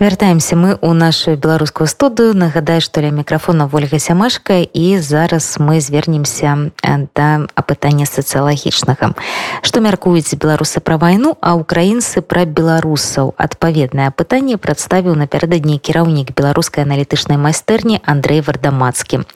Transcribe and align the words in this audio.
вяртаемся 0.00 0.56
мы 0.56 0.78
у 0.80 0.92
нашу 0.92 1.36
беларускую 1.36 1.86
студыю. 1.86 2.34
Нагадаю 2.34 2.80
што 2.80 3.00
ля 3.00 3.10
мікрафона 3.10 3.68
ольга 3.72 3.98
сямашка 3.98 4.62
і 4.62 4.98
зараз 5.00 5.58
мы 5.58 5.80
звернемся 5.80 6.70
да 7.14 7.46
апытання 7.58 8.06
сацыялагічнага. 8.06 9.18
Што 9.62 9.80
мяркуюць 9.80 10.38
беларусы 10.38 10.80
пра 10.80 10.98
вайну 10.98 11.34
а 11.40 11.58
украінцы 11.58 12.22
пра 12.22 12.44
беларусаў? 12.44 13.34
Адпаведнае 13.36 14.14
пытанне 14.14 14.56
прадставіў 14.56 15.18
напярэдадні 15.18 15.82
кіраўнік 15.82 16.30
беларускай 16.30 16.84
аналітычнай 16.84 17.38
майстэрні 17.38 17.98
Андрей 18.04 18.40
вардамацкі. 18.40 19.26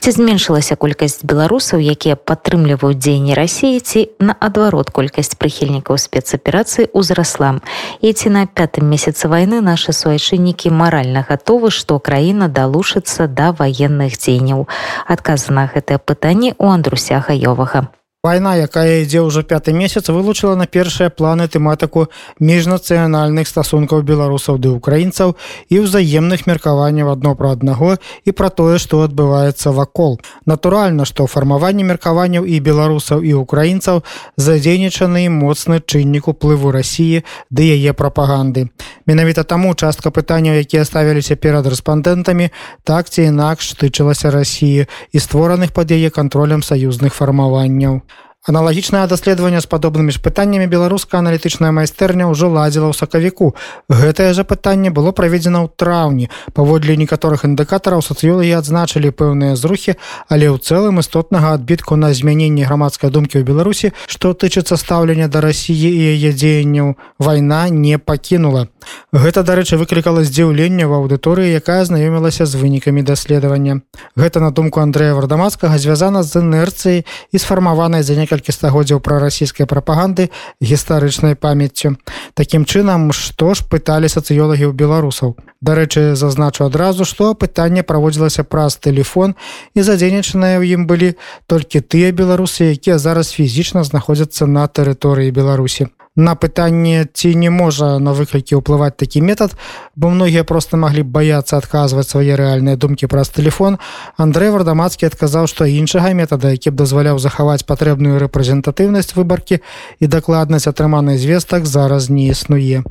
Ці 0.00 0.10
зменшылася 0.10 0.74
колькасць 0.74 1.22
беларусаў 1.22 1.78
якія 1.78 2.16
падтрымліваюць 2.16 2.98
дзеянні 2.98 3.38
рассіі 3.38 3.78
ці 3.78 4.08
наадварот 4.18 4.90
колькасць 4.90 5.38
прыхільнікаў 5.38 5.98
спецаперацыі 6.02 6.90
узрасла 6.92 7.60
і 8.00 8.12
ці 8.12 8.34
на 8.34 8.46
пятым 8.46 8.90
месяцы 8.90 9.28
вайны 9.28 9.60
нашы 9.60 9.92
суайчыннікі 9.99 10.69
маральна 10.69 11.25
гатовы 11.29 11.71
што 11.71 11.99
краіна 11.99 12.47
далушыцца 12.47 13.27
да 13.27 13.51
ваенных 13.51 14.15
дзеянняў 14.17 14.67
адказа 15.07 15.53
на 15.53 15.67
гэтае 15.67 15.99
пытанне 15.99 16.55
у 16.57 16.71
андруся 16.71 17.19
гаёвага 17.27 17.87
Вайна, 18.22 18.52
якая 18.60 19.00
ідзе 19.00 19.24
ўжо 19.24 19.40
пяты 19.48 19.72
месяц 19.72 20.12
вылучыла 20.12 20.52
на 20.52 20.68
першыя 20.68 21.08
планы 21.08 21.48
тэматыку 21.48 22.12
міжнацыянальных 22.36 23.48
стасункаў 23.48 24.02
беларусаў 24.04 24.60
ды 24.60 24.68
украінцаў 24.76 25.32
і 25.72 25.80
ўзаемных 25.80 26.44
меркаванняў 26.44 27.08
адно 27.16 27.32
пра 27.32 27.56
аднаго 27.56 27.96
і 27.96 28.34
пра 28.36 28.50
тое, 28.52 28.76
што 28.76 29.00
адбываецца 29.08 29.72
вакол. 29.72 30.20
Натуральна, 30.44 31.08
што 31.08 31.24
фармаванне 31.24 31.80
меркаванняў 31.88 32.44
і 32.44 32.60
беларусаў 32.60 33.24
і 33.24 33.32
украінцаў 33.40 34.04
задзейнічаны 34.36 35.24
моцны 35.32 35.80
чыннік 35.80 36.28
уплыву 36.28 36.76
рассіі 36.76 37.24
ды 37.48 37.72
яе 37.72 37.96
прапаганды. 37.96 38.68
Менавіта 39.08 39.48
таму 39.48 39.72
частка 39.72 40.12
пытанняў, 40.12 40.60
якія 40.60 40.84
ставіліся 40.84 41.40
перад 41.40 41.64
рэспандэнтамі, 41.64 42.52
так 42.84 43.08
ці 43.08 43.32
інакш 43.32 43.80
тычылася 43.80 44.28
рассіі 44.28 44.84
і 45.08 45.16
створаных 45.16 45.72
пад 45.72 45.88
яе 45.88 46.12
кантролем 46.12 46.60
саюзных 46.60 47.16
фармаванняў. 47.16 48.04
Аналагічнае 48.50 49.06
даследаванне 49.06 49.62
з 49.62 49.70
падобнымі 49.70 50.10
ж 50.10 50.18
пытаннямі 50.18 50.66
беларуская 50.66 51.22
аналітычная 51.22 51.70
майстэрня 51.70 52.26
ўжо 52.26 52.50
ладзіла 52.50 52.90
ў 52.90 52.98
сакавіку. 52.98 53.54
Гэтае 53.86 54.34
жа 54.34 54.42
пытанне 54.42 54.90
было 54.90 55.14
праведзена 55.14 55.62
ў 55.62 55.70
траўні. 55.70 56.26
Паводле 56.50 56.98
некаторых 56.98 57.46
індыкатараў 57.46 58.02
сацыёлагі 58.02 58.58
адзначылі 58.58 59.14
пэўныя 59.14 59.54
зрухі, 59.54 59.94
але 60.26 60.50
ў 60.50 60.58
цэлым 60.58 60.98
істотнага 60.98 61.54
адбітку 61.54 61.94
на 61.94 62.10
змяненне 62.10 62.66
грамадскай 62.66 63.14
думкі 63.14 63.38
ў 63.38 63.46
Беларусі, 63.46 63.94
што 64.10 64.34
тычыцца 64.34 64.74
стаўлення 64.74 65.30
да 65.30 65.46
рассіі 65.46 65.86
і 65.86 66.02
яе 66.18 66.34
дзеянняў, 66.34 66.98
вайна 67.22 67.70
не 67.70 68.02
пакінула. 68.02 68.66
Гэта, 69.14 69.46
дарэчы, 69.46 69.78
выклікала 69.78 70.26
здзіўленне 70.26 70.90
ў 70.90 70.92
аўдыторыі, 70.98 71.54
якая 71.54 71.86
знаёмілася 71.86 72.50
з 72.50 72.58
вынікамі 72.58 73.06
даследавання. 73.06 73.86
Гэта 74.18 74.42
на 74.42 74.50
думку 74.50 74.82
Андрэя 74.82 75.14
вардамацкага 75.14 75.78
звязана 75.78 76.26
з 76.26 76.42
інерцыяй 76.42 77.06
і 77.30 77.36
сфармаванай 77.38 78.02
за 78.02 78.18
некалькі 78.18 78.39
стагоддзяў 78.48 79.04
пра 79.04 79.20
расійскай 79.20 79.68
прапаганды 79.68 80.32
гістарычнай 80.64 81.36
памяццю. 81.36 82.00
Такім 82.32 82.64
чынам, 82.64 83.12
што 83.12 83.52
ж 83.52 83.60
пыталі 83.68 84.08
сацыёлагі 84.08 84.64
ў 84.64 84.72
беларусаў. 84.72 85.36
Дарэчы, 85.60 86.16
зазначу 86.16 86.64
адразу, 86.64 87.04
што 87.04 87.36
пытанне 87.36 87.84
праводзілася 87.84 88.48
праз 88.48 88.80
тэлефон 88.80 89.36
і 89.76 89.84
задзейнічаныя 89.84 90.56
ў 90.56 90.80
ім 90.80 90.88
былі 90.88 91.20
толькі 91.44 91.84
тыя 91.84 92.16
беларусы, 92.16 92.72
якія 92.72 92.96
зараз 92.96 93.36
фізічна 93.36 93.84
знаходзяцца 93.84 94.48
на 94.48 94.64
тэрыторыі 94.64 95.28
Беларусі 95.28 95.92
на 96.19 96.35
пытанне 96.35 97.05
ці 97.13 97.35
не 97.35 97.49
можа 97.49 97.99
на 97.99 98.15
выклікі 98.15 98.55
ўплываць 98.63 98.95
такі 98.95 99.21
метад 99.21 99.55
бо 99.95 100.09
многія 100.09 100.43
просто 100.47 100.77
маглі 100.77 101.03
б 101.03 101.11
баяцца 101.11 101.59
адказваць 101.59 102.07
свае 102.07 102.39
рэальныя 102.39 102.79
думкі 102.79 103.11
праз 103.11 103.29
телефон 103.29 103.77
Андрей 104.15 104.49
вардамацкі 104.49 105.11
адказаў 105.11 105.47
што 105.51 105.67
іншага 105.67 106.15
метада 106.15 106.55
які 106.55 106.71
б 106.71 106.79
дазваляў 106.79 107.19
захаваць 107.19 107.67
патрэбную 107.67 108.19
рэпрэзентатыўнасць 108.23 109.15
выбаркі 109.15 109.59
і 109.99 110.05
дакладнасць 110.07 110.71
атрыманай 110.71 111.19
звестак 111.19 111.67
зараз 111.67 112.09
не 112.09 112.31
існуе 112.31 112.87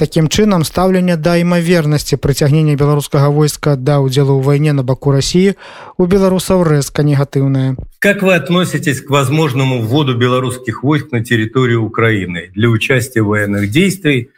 Такім 0.00 0.28
чынам 0.28 0.60
стаўленне 0.68 1.16
да 1.16 1.38
імавернасці 1.40 2.20
прыцягнення 2.20 2.76
беларускага 2.76 3.32
войска 3.32 3.80
да 3.80 3.96
ўдзелу 4.04 4.36
ў 4.36 4.44
вайне 4.44 4.76
на 4.76 4.84
баку 4.84 5.08
Росіі 5.08 5.56
у 5.96 6.04
беларусаў 6.04 6.68
рэзка 6.68 7.00
негатыўная. 7.00 7.80
Как 7.96 8.20
вы 8.20 8.36
относитесь 8.36 9.00
к 9.00 9.08
возможному 9.08 9.80
вводу 9.80 10.12
белорусских 10.12 10.84
войск 10.84 11.16
на 11.16 11.24
территорию 11.24 11.80
Украины 11.80 12.52
для 12.52 12.68
участия 12.68 13.22
в 13.22 13.32
военных 13.32 13.70
действий? 13.70 14.28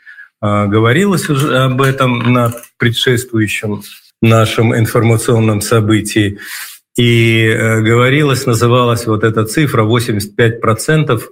Говорилось 0.41 1.29
уже 1.29 1.59
об 1.59 1.83
этом 1.83 2.33
на 2.33 2.55
предшествующем 2.79 3.83
нашем 4.23 4.73
информационном 4.79 5.61
событии. 5.61 6.39
И 6.95 7.47
э, 7.47 7.81
говорилось, 7.83 8.47
называлась 8.47 9.06
вот 9.06 9.25
эта 9.25 9.45
цифра 9.45 9.83
85% 9.83 11.23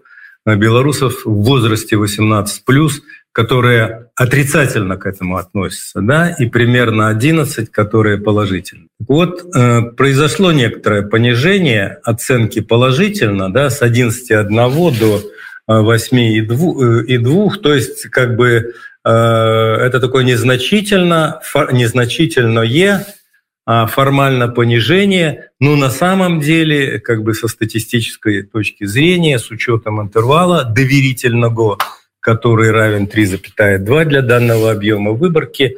белорусов 0.47 1.25
в 1.25 1.43
возрасте 1.45 1.97
18 1.97 2.65
плюс 2.65 3.03
которые 3.37 4.09
отрицательно 4.22 4.98
к 4.98 5.08
этому 5.08 5.38
относятся, 5.38 6.02
да, 6.02 6.30
и 6.30 6.46
примерно 6.46 7.10
11, 7.10 7.72
которые 7.72 8.20
положительно. 8.20 8.88
Вот 9.00 9.44
э, 9.56 9.82
произошло 9.98 10.52
некоторое 10.52 11.02
понижение 11.02 11.98
оценки 12.04 12.62
положительно, 12.62 13.52
да, 13.52 13.70
с 13.70 13.82
11,1 13.82 15.00
до 15.00 15.22
8,2, 15.68 17.04
и 17.06 17.18
2, 17.18 17.56
э, 17.56 17.58
то 17.62 17.74
есть 17.74 18.04
как 18.10 18.36
бы 18.36 18.74
э, 19.04 19.10
это 19.10 20.00
такое 20.00 20.24
незначительно, 20.24 21.40
фор, 21.44 21.74
незначительное 21.74 23.06
а 23.66 23.86
формально 23.86 24.48
понижение, 24.48 25.52
но 25.60 25.76
на 25.76 25.90
самом 25.90 26.42
деле, 26.42 27.00
как 27.00 27.24
бы 27.24 27.34
со 27.34 27.48
статистической 27.48 28.42
точки 28.44 28.86
зрения, 28.86 29.38
с 29.38 29.52
учетом 29.52 30.02
интервала 30.02 30.64
доверительного, 30.64 31.78
который 32.22 32.72
равен 32.72 33.06
3,2 33.06 34.06
для 34.06 34.22
данного 34.22 34.72
объема 34.72 35.12
выборки. 35.12 35.78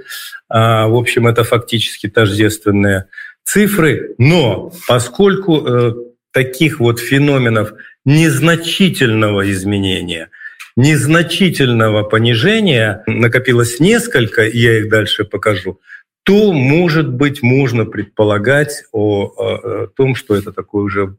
А, 0.49 0.87
в 0.87 0.95
общем, 0.95 1.25
это 1.25 1.43
фактически 1.43 2.07
тождественные 2.07 3.05
цифры. 3.43 4.13
Но 4.17 4.71
поскольку 4.87 5.65
э, 5.65 5.93
таких 6.31 6.79
вот 6.79 6.99
феноменов 6.99 7.73
незначительного 8.05 9.49
изменения, 9.51 10.29
незначительного 10.75 12.03
понижения 12.03 13.03
накопилось 13.07 13.79
несколько, 13.79 14.45
и 14.45 14.59
я 14.59 14.79
их 14.79 14.89
дальше 14.89 15.23
покажу, 15.23 15.79
то, 16.23 16.53
может 16.53 17.09
быть, 17.09 17.41
можно 17.41 17.85
предполагать 17.85 18.83
о, 18.91 19.25
о, 19.25 19.87
том, 19.87 20.15
что 20.15 20.35
это 20.35 20.51
такой 20.51 20.83
уже 20.83 21.15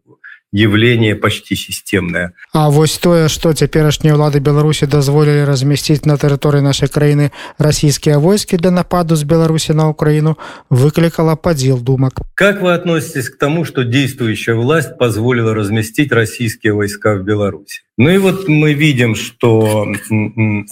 явление 0.54 1.16
почти 1.16 1.56
системное 1.56 2.34
А 2.54 2.70
вось 2.70 2.98
тое 2.98 3.30
что 3.30 3.54
цяперашнія 3.54 4.18
ўлады 4.18 4.42
беларусі 4.42 4.90
дазволілі 4.90 5.46
размясціць 5.46 6.10
на 6.10 6.18
тэрыторыі 6.18 6.66
нашай 6.66 6.90
краіны 6.90 7.30
расійскія 7.62 8.18
войскі 8.18 8.58
для 8.58 8.72
нападу 8.72 9.16
з 9.16 9.24
беларусі 9.30 9.78
на 9.78 9.90
украіну 9.90 10.38
выклікала 10.70 11.36
падзел 11.36 11.78
думак 11.78 12.18
как 12.34 12.62
вы 12.62 12.74
относитесь 12.74 13.30
к 13.30 13.38
тому 13.38 13.64
что 13.64 13.84
действующая 13.84 14.56
власть 14.56 14.98
позволила 14.98 15.54
разместить 15.54 16.12
российские 16.12 16.74
войска 16.74 17.14
в 17.14 17.24
беларуси 17.24 17.82
ну 17.98 18.10
и 18.10 18.18
вот 18.18 18.50
мы 18.50 18.74
видим 18.74 19.14
что 19.14 19.86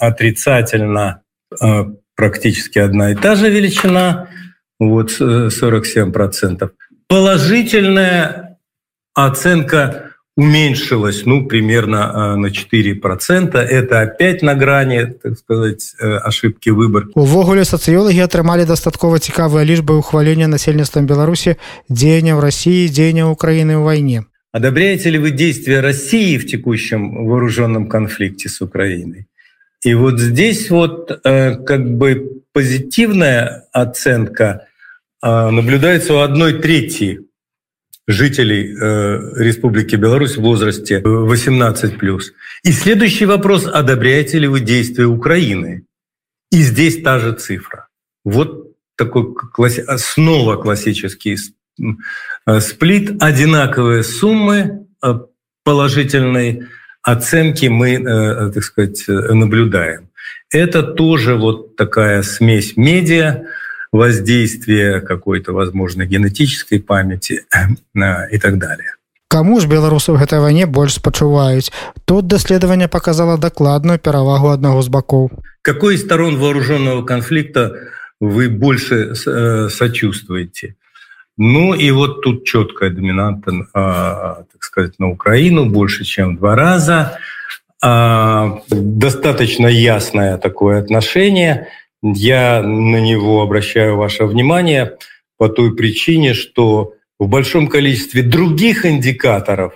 отрицательно 0.00 1.22
э, 1.62 1.84
практически 2.16 2.80
одна 2.80 3.12
и 3.12 3.14
та 3.14 3.36
же 3.36 3.48
величина 3.48 4.26
вот 4.80 5.12
47 5.12 6.10
процентов 6.10 6.70
положительная 7.06 8.41
оценка 9.14 10.08
уменьшилась 10.38 11.26
ну 11.26 11.46
примерно 11.46 12.36
на 12.36 12.50
4 12.52 12.94
процента 12.94 13.58
это 13.58 14.00
опять 14.00 14.40
на 14.40 14.54
грани 14.54 15.06
так 15.20 15.36
сказать 15.36 15.94
э, 16.00 16.16
ошибки 16.18 16.70
выбор 16.70 17.10
увогуле 17.14 17.66
сацыёлагі 17.66 18.22
атрымалі 18.22 18.62
дастаткова 18.62 19.18
цікавыя 19.18 19.66
лічбы 19.66 19.98
ухвалення 19.98 20.46
насельніцтвам 20.46 21.10
беларусі 21.10 21.56
дзеяння 21.90 22.36
в 22.36 22.40
россии 22.40 22.86
дзеяння 22.86 23.26
украины 23.26 23.78
в 23.78 23.82
войне 23.82 24.30
одобряете 24.52 25.10
ли 25.10 25.18
вы 25.18 25.32
действия 25.32 25.80
россии 25.80 26.38
в 26.38 26.46
текущем 26.46 27.26
вооруженном 27.26 27.88
конфликте 27.88 28.48
с 28.48 28.62
украиной 28.62 29.26
и 29.82 29.94
вот 29.94 30.20
здесь 30.20 30.70
вот 30.70 31.10
э, 31.10 31.56
как 31.56 31.82
бы 31.98 32.42
позитивная 32.52 33.66
оценка 33.72 34.68
э, 35.20 35.50
наблюдается 35.50 36.14
у 36.14 36.18
одной 36.18 36.62
трети 36.62 37.26
жителей 38.07 38.75
э, 38.75 39.43
Республики 39.43 39.95
Беларусь 39.95 40.35
в 40.35 40.41
возрасте 40.41 41.01
18 41.03 41.97
плюс. 41.97 42.33
И 42.63 42.71
следующий 42.71 43.25
вопрос: 43.25 43.65
одобряете 43.65 44.39
ли 44.39 44.47
вы 44.47 44.59
действия 44.59 45.05
Украины? 45.05 45.85
И 46.51 46.61
здесь 46.61 47.01
та 47.01 47.19
же 47.19 47.33
цифра. 47.33 47.87
Вот 48.23 48.75
такой 48.95 49.33
класс... 49.33 49.79
снова 49.97 50.57
классический 50.57 51.37
э, 52.45 52.59
сплит, 52.59 53.21
одинаковые 53.21 54.03
суммы 54.03 54.87
э, 55.01 55.19
положительной 55.63 56.67
оценки 57.01 57.65
мы, 57.65 58.51
так 58.53 58.63
сказать, 58.63 59.03
наблюдаем. 59.07 60.09
Это 60.49 60.83
тоже 60.83 61.35
вот 61.35 61.75
такая 61.75 62.21
смесь 62.21 62.77
медиа, 62.77 63.43
воздействие 63.93 64.99
какой-то, 64.99 65.53
возможно, 65.53 66.05
генетической 66.05 66.79
памяти 66.79 67.45
и 68.31 68.37
так 68.39 68.57
далее. 68.57 68.95
Каму 69.33 69.57
ж 69.57 69.65
беларусаў 69.65 70.21
гэтай 70.21 70.37
вайне 70.37 70.67
больш 70.69 71.01
спачуваюць? 71.01 71.73
Тут 72.05 72.27
даследаванне 72.27 72.87
показала 72.87 73.37
дакладную 73.37 73.97
перавагу 73.97 74.53
аднаго 74.53 74.81
з 74.81 74.89
бакоў. 74.93 75.31
Какой 75.63 75.95
из 75.95 76.05
сторон 76.05 76.37
вооруженного 76.37 77.01
конфликта 77.01 77.73
вы 78.19 78.49
больше 78.49 79.13
э, 79.13 79.69
сочувствуете? 79.69 80.75
Ну 81.37 81.73
и 81.73 81.89
вот 81.89 82.21
тут 82.21 82.45
четкая 82.45 82.91
доминанта 82.91 83.51
э, 83.51 83.63
так 83.73 84.61
сказать 84.61 84.99
на 84.99 85.09
украину 85.09 85.65
больше 85.65 86.03
чем 86.03 86.37
два 86.37 86.55
раза. 86.55 87.17
Э, 87.83 88.59
достаточно 88.69 89.65
ясное 89.65 90.37
такое 90.37 90.77
отношение 90.77 91.69
я 92.02 92.62
на 92.62 93.00
него 93.00 93.42
обращаю 93.42 93.96
ваше 93.96 94.24
внимание 94.24 94.96
по 95.36 95.48
той 95.48 95.74
причине 95.74 96.34
что 96.34 96.84
в 96.84 96.98
в 97.18 97.26
большом 97.26 97.68
количестве 97.68 98.22
других 98.22 98.86
индикаторов 98.86 99.74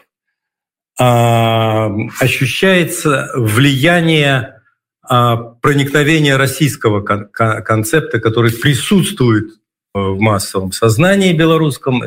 а, 0.98 1.90
ощущается 2.20 3.30
влияние 3.34 4.60
а, 5.02 5.36
проникновения 5.36 6.36
российского 6.36 7.00
кон 7.00 7.28
концепта, 7.28 8.20
который 8.20 8.52
присутствует 8.52 9.46
э, 9.94 9.98
в 9.98 10.20
массовом 10.20 10.70
сознании 10.70 11.32
беларускам 11.32 12.02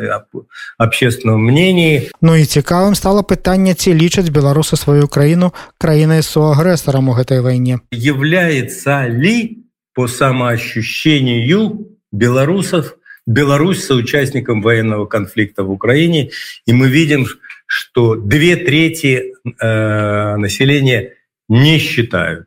общественном 0.78 1.44
мнении 1.44 2.10
Ну 2.22 2.36
і 2.36 2.46
цікавым 2.46 2.96
стало 2.96 3.24
пытанне 3.24 3.76
ці 3.76 3.94
лічаць 3.94 4.30
беларусы 4.30 4.78
сваю 4.78 5.08
краіну 5.08 5.54
краінай 5.78 6.24
суагрэсарам 6.24 7.10
у 7.10 7.14
гэтай 7.14 7.42
вайне 7.42 7.82
является 7.92 9.08
ли 9.08 9.66
по 10.01 10.09
самоощущению 10.09 11.99
белорусов 12.11 12.97
Беларусь 13.27 13.85
соучастником 13.85 14.63
военного 14.63 15.05
конфликта 15.05 15.63
в 15.63 15.71
Украине, 15.71 16.31
и 16.65 16.73
мы 16.73 16.89
видим, 16.89 17.27
что 17.67 18.15
две 18.15 18.57
трети 18.57 19.35
э, 19.61 20.37
населения 20.37 21.17
не 21.51 21.79
считают, 21.79 22.47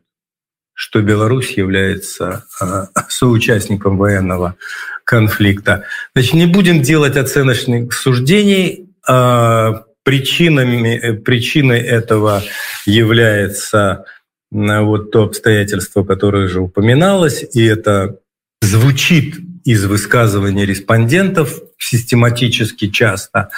что 0.72 1.00
Беларусь 1.00 1.52
является 1.52 2.44
э, 2.60 2.86
соучастником 3.08 3.98
военного 3.98 4.56
конфликта. 5.04 5.84
Значит, 6.12 6.34
не 6.34 6.46
будем 6.46 6.82
делать 6.82 7.16
оценочных 7.16 7.92
суждений. 7.92 8.90
Э, 9.08 9.74
причинами, 10.02 11.18
причиной 11.24 11.78
этого 11.78 12.42
является 12.84 14.06
вот 14.54 15.10
то 15.10 15.24
обстоятельство, 15.24 16.04
которое 16.04 16.46
уже 16.46 16.60
упоминалось, 16.60 17.44
и 17.52 17.64
это 17.64 18.18
звучит 18.62 19.36
из 19.64 19.84
высказываний 19.84 20.64
респондентов 20.64 21.60
систематически 21.78 22.88
часто. 22.88 23.50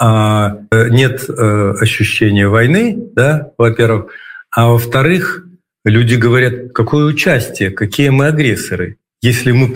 А, 0.00 0.58
нет 0.72 1.24
э, 1.28 1.74
ощущения 1.80 2.48
войны, 2.48 2.96
да, 3.14 3.52
во-первых, 3.56 4.12
а 4.50 4.68
во-вторых, 4.68 5.46
люди 5.84 6.16
говорят, 6.16 6.72
какое 6.72 7.06
участие, 7.06 7.70
какие 7.70 8.08
мы 8.08 8.26
агрессоры. 8.26 8.96
Если 9.20 9.52
мы, 9.52 9.72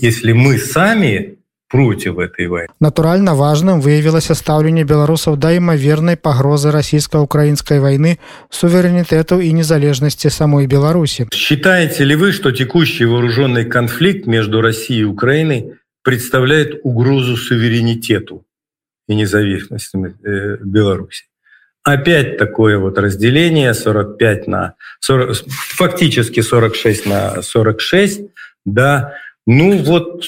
если 0.00 0.32
мы 0.32 0.58
сами 0.58 1.38
против 1.69 2.19
этой 2.19 2.47
войны. 2.47 2.67
Натуральна 2.79 3.33
важным 3.35 3.81
выявілася 3.81 4.35
стаўленне 4.35 4.83
беларусаў 4.83 5.35
да 5.37 5.51
імавернай 5.57 6.15
пагрозы 6.15 6.71
расійска-украінскай 6.71 7.79
войны 7.79 8.17
суверэнітэту 8.49 9.41
і 9.41 9.49
незалежнасці 9.53 10.29
самой 10.29 10.67
Беларусі. 10.67 11.27
Считаете 11.33 12.05
ли 12.05 12.15
вы, 12.15 12.31
что 12.31 12.51
текущий 12.51 13.05
вооруженный 13.05 13.65
конфликт 13.65 14.27
между 14.27 14.61
Россией 14.61 15.01
и 15.01 15.05
Украиной 15.05 15.75
представляет 16.03 16.81
угрозу 16.83 17.35
суверенитету 17.35 18.45
и 19.07 19.15
независимости 19.15 19.97
э, 20.23 20.57
Беларуси? 20.63 21.25
Опять 21.83 22.37
такое 22.37 22.77
вот 22.77 22.97
разделение 22.97 23.73
45 23.73 24.47
на 24.47 24.73
40, 25.01 25.35
фактически 25.75 26.41
46 26.41 27.05
на 27.05 27.41
46, 27.41 28.21
да. 28.65 29.13
Ну 29.45 29.77
вот 29.77 30.23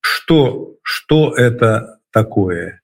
что, 0.00 0.74
что 0.82 1.34
это 1.34 1.98
такое? 2.12 2.80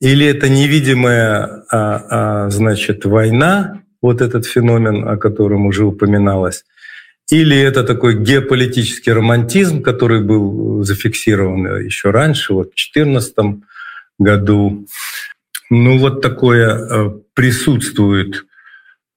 Или 0.00 0.26
это 0.26 0.48
невидимая, 0.48 1.64
а, 1.70 2.44
а, 2.44 2.50
значит, 2.50 3.04
война, 3.04 3.82
вот 4.02 4.20
этот 4.20 4.46
феномен, 4.46 5.08
о 5.08 5.16
котором 5.16 5.66
уже 5.66 5.84
упоминалось, 5.84 6.64
или 7.30 7.58
это 7.58 7.82
такой 7.82 8.22
геополитический 8.22 9.12
романтизм, 9.12 9.82
который 9.82 10.22
был 10.22 10.84
зафиксирован 10.84 11.84
еще 11.84 12.10
раньше, 12.10 12.52
вот 12.52 12.68
в 12.68 12.76
2014 12.76 13.34
году. 14.18 14.86
Ну 15.70 15.98
вот 15.98 16.22
такое 16.22 16.76
э, 16.76 17.10
присутствует 17.34 18.44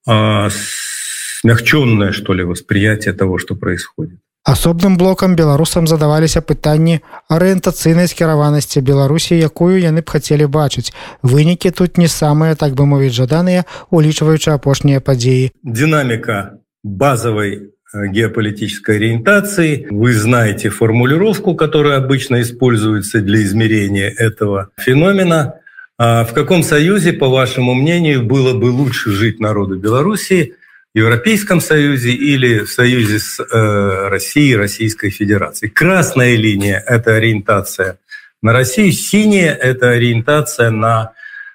а, 0.07 0.49
смягченное, 0.49 2.11
что 2.11 2.33
ли, 2.33 2.43
восприятие 2.43 3.13
того, 3.13 3.37
что 3.37 3.55
происходит. 3.55 4.19
асобным 4.44 4.96
блокам 5.00 5.36
беларусам 5.36 5.86
задаваліся 5.86 6.40
пытанні 6.40 7.00
арыентацыйнай 7.32 8.08
скіраванасці 8.08 8.80
беларусі 8.80 9.38
якую 9.40 9.80
яны 9.80 10.04
б 10.04 10.10
хацелі 10.10 10.46
бачыць 10.46 10.92
вынікі 11.22 11.70
тут 11.70 11.96
не 11.98 12.08
самыя 12.08 12.54
так 12.54 12.76
бы 12.76 12.84
мовіць 12.84 13.16
жаданыя 13.16 13.64
улічваючы 13.90 14.52
апошнія 14.52 15.00
падзеі 15.00 15.48
динамика 15.62 16.60
базовой 16.84 17.72
э, 17.94 18.06
геополитической 18.12 18.96
ориентации. 18.96 19.86
Вы 19.90 20.12
знаете 20.12 20.68
формулировку, 20.68 21.56
которая 21.56 21.96
обычно 21.96 22.42
используется 22.42 23.20
для 23.20 23.42
измерения 23.42 24.10
этого 24.10 24.68
феномена. 24.76 25.54
А 25.96 26.24
в 26.24 26.34
каком 26.34 26.62
союзе, 26.62 27.12
по 27.12 27.28
вашему 27.28 27.74
мнению, 27.74 28.24
было 28.24 28.52
бы 28.52 28.66
лучше 28.66 29.10
жить 29.10 29.40
народу 29.40 29.76
Беларуси? 29.76 30.54
Европейском 30.93 31.61
Союзе 31.61 32.11
или 32.11 32.59
в 32.59 32.71
союзе 32.71 33.19
с 33.19 33.39
э, 33.39 34.07
Россией, 34.09 34.55
Российской 34.55 35.11
Федерацией. 35.11 35.71
Красная 35.71 36.35
линия– 36.35 36.83
это 36.87 37.15
ориентация 37.15 37.99
на 38.41 38.53
Россию, 38.53 38.91
синяя– 38.93 39.53
это 39.61 39.91
ориентация 39.91 40.71
на 40.71 41.11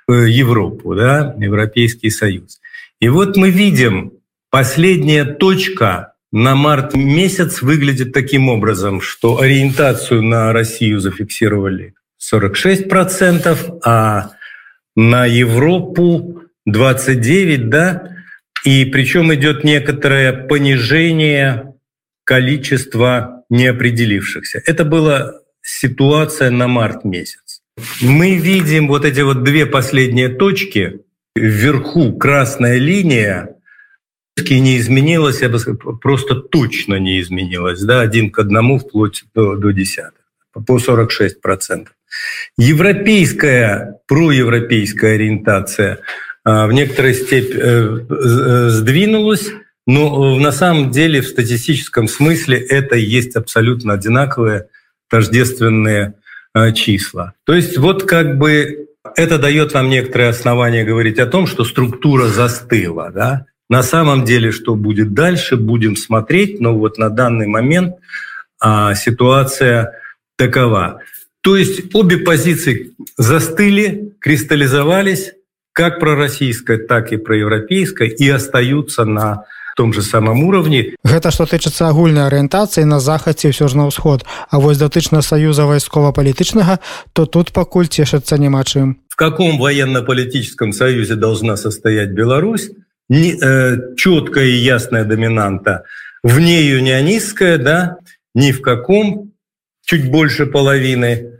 э, 0.08 0.28
Европу, 0.28 0.94
да, 0.94 1.34
Европейский 1.38 2.10
Союз. 2.10 2.60
И 3.00 3.08
вот 3.08 3.36
мы 3.36 3.50
видим, 3.50 4.12
последняя 4.50 5.24
точка 5.24 6.12
на 6.30 6.54
март 6.54 6.94
месяц 6.94 7.60
выглядит 7.60 8.12
таким 8.12 8.48
образом, 8.48 9.00
что 9.00 9.40
ориентацию 9.40 10.22
на 10.22 10.52
Россию 10.52 11.00
зафиксировали 11.00 11.94
46%, 12.32 13.80
а 13.84 14.30
на 14.94 15.26
Европу 15.26 16.42
29%, 16.68 17.56
да, 17.64 18.13
и 18.64 18.86
причем 18.86 19.32
идет 19.34 19.62
некоторое 19.62 20.32
понижение 20.32 21.74
количества 22.24 23.44
неопределившихся. 23.50 24.62
Это 24.64 24.84
была 24.84 25.34
ситуация 25.60 26.50
на 26.50 26.66
март 26.66 27.04
месяц. 27.04 27.60
Мы 28.00 28.36
видим 28.36 28.88
вот 28.88 29.04
эти 29.04 29.20
вот 29.20 29.44
две 29.44 29.66
последние 29.66 30.28
точки. 30.30 31.00
Вверху 31.36 32.16
красная 32.16 32.78
линия 32.78 33.56
не 34.50 34.78
изменилась, 34.78 35.42
я 35.42 35.48
бы 35.48 35.58
сказал, 35.58 35.96
просто 35.98 36.34
точно 36.36 36.96
не 36.96 37.20
изменилась. 37.20 37.82
Да, 37.82 38.00
один 38.00 38.30
к 38.30 38.38
одному 38.38 38.78
вплоть 38.78 39.24
до, 39.34 39.56
до 39.56 39.72
десятых, 39.72 40.24
по 40.66 40.78
46 40.78 41.40
процентов. 41.40 41.94
Европейская, 42.56 44.00
проевропейская 44.06 45.14
ориентация– 45.14 45.98
в 46.44 46.72
некоторой 46.72 47.14
степени 47.14 47.60
э, 47.60 48.06
э, 48.08 48.68
сдвинулось, 48.68 49.50
но 49.86 50.38
на 50.38 50.52
самом 50.52 50.90
деле 50.90 51.20
в 51.20 51.28
статистическом 51.28 52.08
смысле 52.08 52.58
это 52.58 52.96
есть 52.96 53.36
абсолютно 53.36 53.94
одинаковые 53.94 54.68
тождественные 55.08 56.14
э, 56.54 56.72
числа. 56.72 57.32
То 57.44 57.54
есть 57.54 57.78
вот 57.78 58.04
как 58.04 58.38
бы 58.38 58.88
это 59.16 59.38
дает 59.38 59.74
нам 59.74 59.88
некоторые 59.88 60.30
основания 60.30 60.84
говорить 60.84 61.18
о 61.18 61.26
том, 61.26 61.46
что 61.46 61.64
структура 61.64 62.26
застыла. 62.26 63.10
Да? 63.10 63.46
На 63.68 63.82
самом 63.82 64.24
деле, 64.24 64.50
что 64.50 64.74
будет 64.74 65.14
дальше, 65.14 65.56
будем 65.56 65.96
смотреть, 65.96 66.60
но 66.60 66.76
вот 66.76 66.98
на 66.98 67.10
данный 67.10 67.46
момент 67.46 67.96
а, 68.60 68.94
ситуация 68.94 70.00
такова. 70.36 71.00
То 71.42 71.56
есть 71.56 71.94
обе 71.94 72.18
позиции 72.18 72.92
застыли, 73.18 74.14
кристаллизовались, 74.20 75.32
как 75.74 76.00
пророссийская, 76.00 76.78
так 76.78 77.12
и 77.12 77.18
проевропейская, 77.18 78.08
и 78.08 78.28
остаются 78.30 79.04
на 79.04 79.44
том 79.76 79.92
же 79.92 80.02
самом 80.02 80.44
уровне. 80.44 80.94
Гэта 81.02 81.34
што 81.34 81.44
тычыцца 81.50 81.90
агульнай 81.90 82.30
арыентацыі 82.30 82.86
на 82.86 83.02
захадзе 83.02 83.50
ўсё 83.50 83.66
ж 83.66 83.74
на 83.74 83.90
ўсход, 83.90 84.22
А 84.48 84.62
вось 84.62 84.78
датычна 84.78 85.20
саюза 85.20 85.66
вайскова-палітычнага, 85.66 86.78
то 87.12 87.26
тут 87.26 87.50
пакуль 87.50 87.90
цешыцца 87.90 88.38
няма 88.38 88.62
чым. 88.62 89.02
В 89.10 89.16
каком 89.16 89.58
военно-политическом 89.58 90.72
союзе 90.72 91.16
должна 91.16 91.56
состоять 91.56 92.10
Беларусь? 92.10 92.70
Не, 93.08 93.34
э, 93.34 93.96
четкая 93.96 94.46
и 94.46 94.62
ясная 94.62 95.04
доминанта 95.04 95.84
вне 96.22 96.62
юнионистская, 96.62 97.58
да, 97.58 97.98
ни 98.34 98.50
в 98.50 98.62
каком, 98.62 99.32
чуть 99.84 100.10
больше 100.10 100.46
половины 100.46 101.33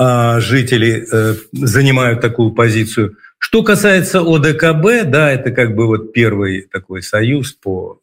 а, 0.00 0.38
жителей 0.38 1.04
э, 1.10 1.34
занимают 1.50 2.20
такую 2.20 2.52
позицию. 2.52 3.16
Что 3.38 3.64
касается 3.64 4.20
ОДКБ, 4.20 5.10
да, 5.10 5.32
это 5.32 5.50
как 5.50 5.74
бы 5.74 5.86
вот 5.86 6.12
первый 6.12 6.68
такой 6.70 7.02
союз 7.02 7.52
по, 7.52 7.98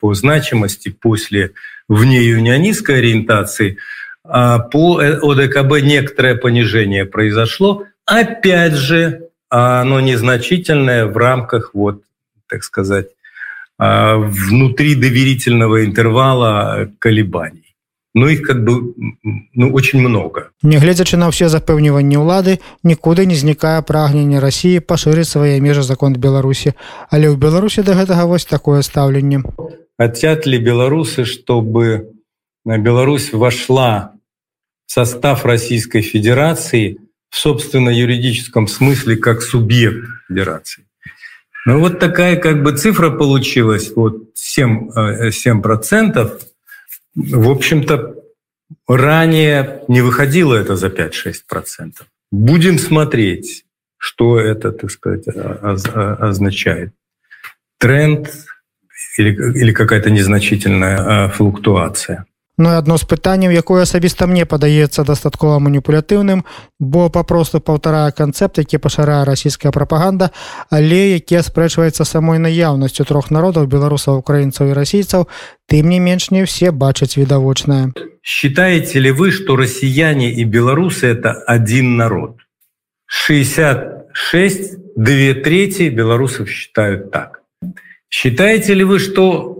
по 0.00 0.14
значимости 0.14 0.88
после 0.88 1.52
вне 1.88 2.24
юнионистской 2.24 2.98
ориентации. 2.98 3.78
А 4.24 4.58
по 4.58 4.98
ОДКБ 4.98 5.82
некоторое 5.82 6.34
понижение 6.34 7.04
произошло. 7.04 7.84
Опять 8.04 8.74
же, 8.74 9.28
оно 9.48 10.00
незначительное 10.00 11.06
в 11.06 11.16
рамках, 11.16 11.74
вот, 11.74 12.02
так 12.48 12.64
сказать, 12.64 13.06
а, 13.78 14.16
внутри 14.16 14.96
доверительного 14.96 15.84
интервала 15.84 16.90
колебаний. 16.98 17.69
Ну 18.12 18.26
их 18.26 18.42
как 18.42 18.64
бы 18.64 18.94
ну, 19.54 19.72
очень 19.72 20.00
много. 20.00 20.50
Нягледзячы 20.66 21.14
на 21.14 21.30
ўсе 21.30 21.46
запэўніванні 21.46 22.18
ўлады, 22.18 22.58
нікуды 22.82 23.22
не 23.22 23.38
знікае 23.38 23.86
прагненне 23.86 24.42
рассіі 24.42 24.82
пашырыць 24.82 25.30
свае 25.30 25.62
межы 25.62 25.86
закон 25.86 26.18
Беларусі. 26.18 26.74
Але 27.14 27.30
ў 27.30 27.38
Беларусі 27.38 27.86
да 27.86 27.94
гэтага 27.94 28.26
вось 28.26 28.50
такое 28.50 28.82
стаўленне. 28.82 29.46
Хотят 29.94 30.46
ли 30.46 30.58
белорусы, 30.58 31.22
чтобы 31.22 32.10
Беларусь 32.64 33.32
вошла 33.32 34.18
в 34.86 34.92
состав 34.92 35.44
Российской 35.46 36.02
Федерации 36.02 36.98
в 37.30 37.38
собственно 37.38 37.90
юридическом 37.90 38.66
смысле 38.66 39.22
как 39.22 39.40
субъект 39.40 40.02
Федерации? 40.26 40.82
Ну 41.64 41.78
вот 41.78 42.00
такая 42.00 42.34
как 42.34 42.64
бы 42.64 42.72
цифра 42.72 43.10
получилась, 43.10 43.92
вот 43.94 44.34
7, 44.34 45.30
7 45.30 45.62
процентов– 45.62 46.42
в 47.22 47.50
общем-то, 47.50 48.14
ранее 48.88 49.82
не 49.88 50.00
выходило 50.00 50.54
это 50.54 50.76
за 50.76 50.88
5-6%. 50.88 51.92
Будем 52.30 52.78
смотреть, 52.78 53.64
что 53.96 54.38
это, 54.38 54.72
так 54.72 54.90
сказать, 54.90 55.26
означает. 55.28 56.92
Тренд 57.78 58.30
или, 59.18 59.32
или 59.58 59.72
какая-то 59.72 60.10
незначительная 60.10 61.28
флуктуация. 61.28 62.26
Ну 62.59 62.71
і 62.71 62.79
адно 62.79 62.95
з 62.95 63.03
пытанняў 63.03 63.51
якое 63.51 63.83
асабіста 63.83 64.27
мне 64.31 64.47
падаецца 64.47 65.03
дастаткова 65.03 65.59
маніпулятыўным 65.59 66.47
бо 66.79 67.09
папросту 67.11 67.59
паўтарае 67.59 68.15
канцэпт 68.15 68.63
які 68.63 68.79
пашырае 68.79 69.27
расійская 69.27 69.75
прапаганда 69.75 70.31
але 70.71 71.19
які 71.19 71.43
спрэчваецца 71.43 72.07
самой 72.07 72.39
наяўнасцю 72.39 73.03
трох 73.03 73.27
народаў 73.27 73.67
беларусаў 73.67 74.23
украінцаў 74.23 74.71
і 74.71 74.77
расійцаў 74.79 75.27
тым 75.67 75.91
не 75.91 75.99
менш 75.99 76.31
не 76.31 76.47
все 76.47 76.71
бачаць 76.71 77.19
відавочнае 77.19 77.91
считаете 78.23 79.03
ли 79.03 79.11
вы 79.11 79.35
что 79.35 79.59
россияне 79.59 80.31
и 80.31 80.47
беларусы 80.47 81.11
это 81.11 81.35
один 81.47 81.97
народ 81.97 82.39
66 83.07 84.95
две 84.95 85.33
трети 85.33 85.89
белорусов 85.89 86.49
считают 86.49 87.11
так 87.11 87.43
считаете 88.09 88.73
ли 88.73 88.83
вы 88.87 88.99
что 88.99 89.55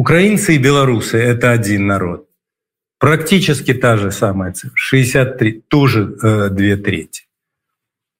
Украинцы 0.00 0.54
и 0.54 0.58
белорусы – 0.58 1.32
это 1.32 1.50
один 1.50 1.86
народ. 1.86 2.23
Практически 3.05 3.75
та 3.75 3.97
же 3.97 4.11
самая 4.11 4.51
цифра. 4.51 4.75
63, 4.75 5.61
тоже 5.67 6.17
э, 6.23 6.49
две 6.49 6.75
трети. 6.75 7.25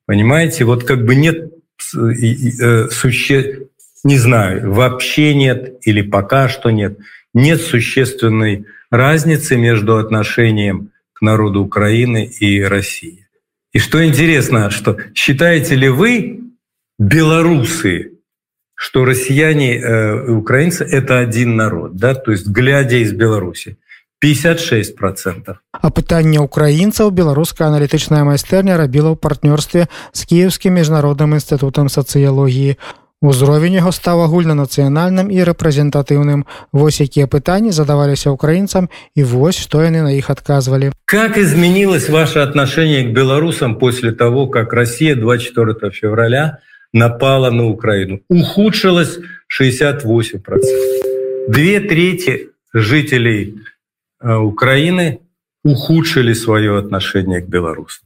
Понимаете, 0.06 0.64
вот 0.64 0.84
как 0.84 1.04
бы 1.04 1.16
нет 1.16 1.52
э, 1.96 2.90
суще... 2.92 3.68
не 4.04 4.20
знаю, 4.20 4.72
вообще 4.72 5.34
нет 5.34 5.80
или 5.88 6.04
пока 6.04 6.48
что 6.50 6.70
нет, 6.70 7.00
нет 7.34 7.62
существенной 7.62 8.66
разницы 8.92 9.58
между 9.58 9.98
отношением 9.98 10.92
к 11.14 11.24
народу 11.24 11.64
Украины 11.64 12.26
и 12.40 12.62
России. 12.62 13.28
И 13.74 13.80
что 13.80 14.06
интересно, 14.06 14.70
что 14.70 14.98
считаете 15.16 15.74
ли 15.74 15.90
вы, 15.90 16.42
белорусы, 17.00 18.12
что 18.76 19.04
россияне 19.04 19.80
э, 19.80 20.28
и 20.28 20.30
украинцы– 20.30 20.84
это 20.92 21.18
один 21.18 21.56
народ, 21.56 21.96
да, 21.96 22.14
то 22.14 22.32
есть 22.32 22.46
глядя 22.46 22.98
из 22.98 23.14
Беларуси. 23.14 23.78
56 24.21 24.97
процентов. 24.97 25.57
А 25.73 25.89
пытанне 25.91 26.39
украінцаў 26.41 27.11
беларуская 27.11 27.69
аналітычная 27.73 28.25
майстэрня 28.25 28.77
рабіла 28.77 29.13
ў 29.13 29.17
партнёрстве 29.17 29.89
з 30.13 30.21
кіеўскім 30.29 30.77
міжнародным 30.77 31.33
інстытутам 31.41 31.89
сацыялогіі. 31.89 32.77
Узровень 33.23 33.77
яго 33.77 33.93
стаў 33.93 34.25
агульнанацыянальным 34.25 35.29
і 35.29 35.45
рэпрэзентатыўным. 35.45 36.45
Вось 36.73 37.01
якія 37.01 37.29
пытанні 37.29 37.73
задаваліся 37.73 38.33
украінцам 38.33 38.89
і 39.17 39.25
вось 39.25 39.61
што 39.61 39.85
яны 39.85 40.05
на 40.05 40.13
іх 40.17 40.29
адказвалі. 40.29 40.93
Как 41.05 41.37
изменилось 41.37 42.09
ваше 42.09 42.41
отношение 42.41 43.05
к 43.05 43.13
беларусам 43.13 43.77
после 43.77 44.13
того, 44.13 44.49
как 44.49 44.73
Россия 44.73 45.17
24 45.17 45.91
февраля 45.93 46.61
напала 46.93 47.51
на 47.51 47.69
Украину. 47.69 48.21
Ухудшилось 48.29 49.19
68%. 49.49 50.61
Две 51.49 51.81
трети 51.81 52.49
жителей 52.73 53.55
э, 53.57 53.71
Украины 54.26 55.20
ухудшили 55.64 56.34
свое 56.34 56.78
отношение 56.78 57.42
к 57.42 57.48
белорусам. 57.48 58.06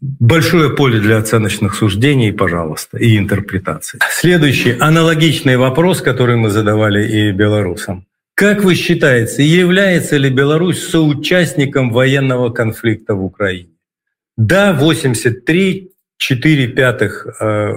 Большое 0.00 0.70
поле 0.70 0.98
для 1.00 1.18
оценочных 1.18 1.74
суждений, 1.74 2.32
пожалуйста, 2.32 2.98
и 2.98 3.16
интерпретации. 3.16 4.00
Следующий 4.10 4.76
аналогичный 4.80 5.56
вопрос, 5.56 6.00
который 6.00 6.36
мы 6.36 6.50
задавали 6.50 7.06
и 7.06 7.32
белорусам. 7.32 8.06
Как 8.34 8.64
вы 8.64 8.74
считаете, 8.74 9.44
является 9.44 10.16
ли 10.16 10.28
Беларусь 10.28 10.86
соучастником 10.88 11.90
военного 11.90 12.50
конфликта 12.50 13.14
в 13.14 13.24
Украине? 13.24 13.70
Да, 14.36 14.72
83 14.72 15.90
четыре 16.18 16.68
пятых 16.68 17.26
э, 17.40 17.72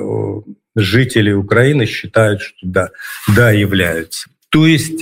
жителей 0.76 1.34
Украины 1.34 1.86
считают, 1.86 2.42
что 2.42 2.58
да, 2.62 2.90
да, 3.36 3.52
являются. 3.52 4.30
То 4.50 4.68
есть 4.68 5.02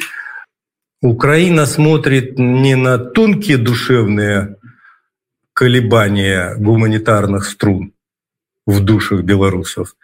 Украина 1.02 1.66
смотрит 1.66 2.40
не 2.40 2.76
на 2.76 2.98
тонкие 2.98 3.58
душевные 3.58 4.56
колебания 5.54 6.56
гуманитарных 6.56 7.46
струн 7.46 7.94
в 8.66 8.80
душах 8.84 9.22
белорусов, 9.22 9.96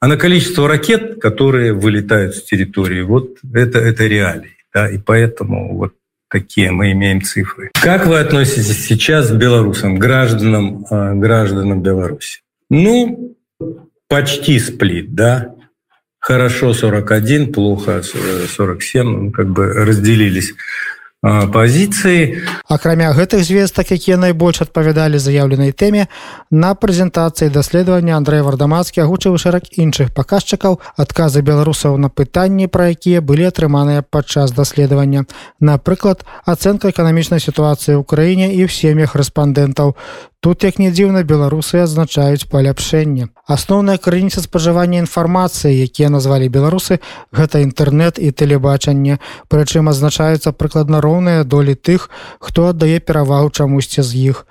а 0.00 0.06
на 0.06 0.16
количество 0.16 0.68
ракет, 0.68 1.20
которые 1.20 1.72
вылетают 1.72 2.34
с 2.34 2.42
территории. 2.42 3.02
Вот 3.02 3.38
это, 3.54 3.78
это 3.78 4.06
реалии. 4.06 4.56
Да, 4.72 4.88
и 4.88 4.98
поэтому 4.98 5.76
вот 5.76 5.94
такие 6.28 6.70
мы 6.70 6.92
имеем 6.92 7.22
цифры. 7.22 7.70
Как 7.74 8.06
вы 8.06 8.18
относитесь 8.18 8.86
сейчас 8.86 9.30
к 9.30 9.34
белорусам, 9.34 9.98
гражданам, 9.98 10.86
э, 10.88 11.14
гражданам 11.14 11.82
Беларуси? 11.82 12.42
Ну, 12.68 13.36
почти 14.08 14.58
сплит, 14.58 15.14
да. 15.14 15.54
Хорошо 16.20 16.74
41, 16.74 17.52
плохо 17.52 18.02
47, 18.02 19.04
ну, 19.04 19.30
как 19.32 19.48
бы 19.48 19.72
разделились 19.72 20.54
пазіцыі 21.22 22.40
акрамя 22.64 23.12
гэтых 23.12 23.44
звестак 23.44 23.92
якія 23.92 24.16
найбольш 24.16 24.64
адпавядалі 24.64 25.20
заяўленай 25.20 25.72
тэме 25.76 26.08
на 26.48 26.72
прэзентацыі 26.72 27.52
даследавання 27.52 28.16
Андрэй 28.16 28.40
вардамацкі 28.40 29.04
агучыў 29.04 29.36
шэраг 29.36 29.68
іншых 29.76 30.16
паказчыкаў 30.16 30.80
адказы 30.96 31.44
беларусаў 31.44 32.00
на 32.00 32.08
пытанні 32.08 32.72
пра 32.72 32.88
якія 32.96 33.20
былі 33.20 33.52
атрыманыя 33.52 34.00
падчас 34.00 34.56
даследавання. 34.56 35.28
Напрыклад 35.60 36.24
ацэнка 36.48 36.88
эканамічнай 36.88 37.36
сітуацыі 37.36 38.00
ў 38.00 38.04
краіне 38.08 38.56
і 38.56 38.64
ў 38.64 38.72
сем'ях 38.72 39.12
рэспандэнтаў 39.12 40.00
Тут, 40.40 40.64
як 40.64 40.78
не 40.80 40.88
дзіўна, 40.88 41.20
беларусы 41.20 41.84
адзначаюць 41.84 42.48
паляпшэнне. 42.48 43.28
Асноўная 43.44 44.00
крыніца 44.00 44.40
спажывання 44.40 45.04
інфармацыі, 45.04 45.84
якія 45.84 46.08
назвалі 46.08 46.48
беларусы, 46.48 46.96
гэта 47.28 47.60
інтэрнэт 47.60 48.16
і 48.16 48.32
тэлебачанне, 48.32 49.20
прычым 49.52 49.92
адзначаюцца 49.92 50.56
прыкладна 50.56 51.04
роўныя 51.04 51.44
долі 51.44 51.76
тых, 51.76 52.08
хто 52.40 52.72
аддае 52.72 53.04
перавагу 53.04 53.52
чамусьці 53.52 54.00
з 54.00 54.32
іх. 54.32 54.46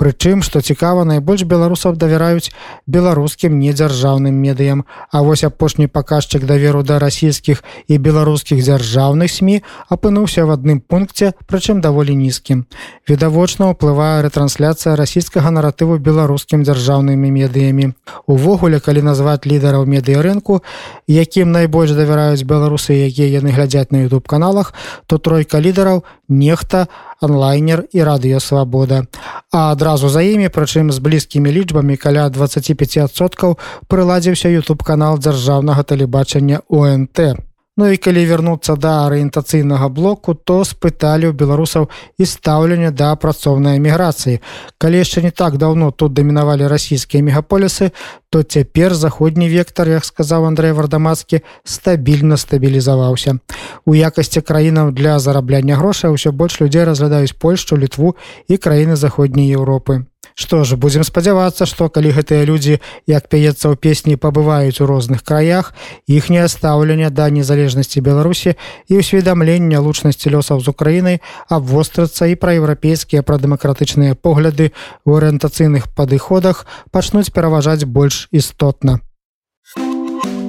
Прычым, 0.00 0.40
што 0.40 0.64
цікава, 0.64 1.04
найбольш 1.04 1.44
беларусаў 1.44 2.00
давяраюць 2.00 2.48
беларускім 2.88 3.60
недзяржаўным 3.60 4.32
медыям. 4.32 4.88
А 5.12 5.20
вось 5.20 5.44
апошні 5.44 5.92
паказчык 5.92 6.48
даверу 6.48 6.80
да 6.82 6.96
расійскіх 6.96 7.60
і 7.84 8.00
беларускіх 8.00 8.64
дзяржаўных 8.64 9.28
сМ 9.28 9.60
апынуўся 9.92 10.48
в 10.48 10.56
адным 10.56 10.80
пункце, 10.80 11.36
прычым 11.44 11.84
даволі 11.84 12.16
нізкім. 12.16 12.64
Відавочна 13.04 13.76
ўплывае 13.76 14.24
рэтрансляцыя 14.24 14.96
расійскіх 14.96 15.33
расійскага 15.34 15.50
наратыву 15.50 15.98
беларускім 15.98 16.62
дзяржаўнымі 16.62 17.30
медыямі. 17.30 17.94
Увогуле, 18.26 18.78
калі 18.78 19.02
назваць 19.02 19.46
лідараў 19.46 19.86
медыярынку, 19.86 20.62
якім 21.08 21.50
найбольш 21.50 21.90
давяраюць 21.90 22.46
беларусы, 22.46 22.94
якія 22.94 23.40
яны 23.40 23.50
глядзяць 23.50 23.90
на 23.90 24.06
youtube 24.06 24.26
каналах, 24.26 24.74
то 25.06 25.18
тройка 25.18 25.58
лідараў 25.58 26.04
нехта, 26.28 26.86
онлайнер 27.20 27.84
і 27.92 28.02
радыёвабода. 28.02 29.06
А 29.50 29.72
адразу 29.72 30.08
за 30.08 30.22
імі, 30.22 30.48
прычым 30.48 30.92
з 30.92 30.98
блізкімі 30.98 31.50
лічбамі 31.50 31.96
каля 31.96 32.30
25соткаў 32.30 33.58
прыладзіўся 33.88 34.48
youtube 34.54 34.84
канал 34.84 35.18
дзяржаўнага 35.18 35.82
тэлебачання 35.82 36.62
ОНТ. 36.68 37.53
Ну 37.76 37.88
і 37.90 37.96
калі 37.98 38.22
вярнуцца 38.22 38.76
да 38.78 38.90
арыентацыйнага 39.10 39.88
блоку, 39.90 40.34
то 40.38 40.62
спыталі 40.62 41.26
ў 41.26 41.34
беларусаў 41.34 41.90
і 42.22 42.22
стаўлення 42.22 42.94
да 42.94 43.10
працоўнай 43.18 43.82
эміграцыі. 43.82 44.38
Калі 44.78 45.02
яшчэ 45.02 45.26
не 45.26 45.34
так 45.34 45.58
даўно 45.58 45.90
тут 45.90 46.14
дамінавалі 46.14 46.70
расійскія 46.70 47.26
мегаполісы, 47.26 47.90
то 48.30 48.46
цяпер 48.46 48.94
заходні 48.94 49.50
вектар, 49.50 49.90
як 49.90 50.06
сказаў 50.06 50.46
Андрей 50.46 50.70
Вардамацкі, 50.70 51.42
стабільна 51.66 52.38
стабілізаваўся. 52.38 53.42
У 53.82 53.98
якасці 53.98 54.46
краінаў 54.46 54.94
для 54.94 55.18
зарабляння 55.18 55.74
грошай 55.74 56.14
ўсё 56.14 56.30
больш 56.30 56.62
людзей 56.62 56.86
разглядаюць 56.86 57.34
Польшчу, 57.34 57.74
літву 57.74 58.14
і 58.46 58.54
краіны 58.54 58.94
заходняй 58.94 59.50
Еўропы. 59.50 60.06
Што 60.34 60.64
ж 60.66 60.74
будзем 60.74 61.06
спадзявацца, 61.06 61.62
што 61.62 61.86
калі 61.86 62.10
гэтыя 62.10 62.42
людзі, 62.42 62.82
як 63.06 63.30
пяецца 63.30 63.70
ў 63.70 63.78
песні 63.78 64.18
пабываюць 64.18 64.82
у 64.82 64.86
розных 64.90 65.22
краях, 65.22 65.70
іхняе 66.10 66.50
стаўленне 66.50 67.10
да 67.14 67.30
незалежнасці 67.30 68.02
Беларусі 68.02 68.58
і 68.90 68.98
ўсведамлення 68.98 69.78
лучнасці 69.78 70.34
лёсаў 70.34 70.58
з 70.58 70.74
Украінай 70.74 71.22
абвострацца 71.46 72.26
і 72.26 72.34
праеўрапейскія 72.34 73.22
прадэмакратычныя 73.22 74.18
погляды 74.18 74.74
ў 75.06 75.10
арыентацыйных 75.22 75.94
падыходах 75.94 76.66
пачнуць 76.90 77.30
пераважаць 77.30 77.86
больш 77.86 78.26
істотна. 78.34 78.98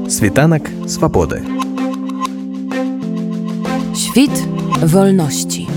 Світанак 0.10 0.66
свабоды. 0.90 1.46
Świt 3.94 4.34
wolności. 4.82 5.70